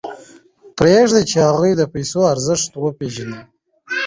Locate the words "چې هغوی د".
1.29-1.81